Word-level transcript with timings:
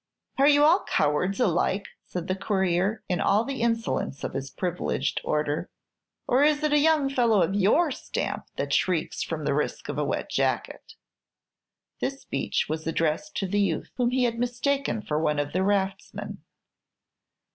"Are 0.39 0.47
you 0.47 0.63
all 0.63 0.83
cowards 0.85 1.39
alike?" 1.39 1.85
said 2.03 2.27
the 2.27 2.33
courier, 2.33 3.03
in 3.07 3.21
all 3.21 3.43
the 3.43 3.61
insolence 3.61 4.23
of 4.23 4.33
his 4.33 4.49
privileged 4.49 5.21
order; 5.23 5.69
"or 6.27 6.41
is 6.43 6.63
it 6.63 6.73
a 6.73 6.79
young 6.79 7.07
fellow 7.07 7.43
of 7.43 7.53
your 7.53 7.91
stamp 7.91 8.47
that 8.57 8.73
shrinks 8.73 9.21
from 9.21 9.45
the 9.45 9.53
risk 9.53 9.89
of 9.89 9.99
a 9.99 10.03
wet 10.03 10.27
jacket?" 10.31 10.95
This 11.99 12.19
speech 12.19 12.65
was 12.67 12.87
addressed 12.87 13.35
to 13.37 13.47
the 13.47 13.61
youth, 13.61 13.91
whom 13.97 14.09
he 14.09 14.23
had 14.23 14.39
mistaken 14.39 15.03
for 15.03 15.19
one 15.21 15.37
of 15.37 15.53
the 15.53 15.61
raftsmen. 15.61 16.39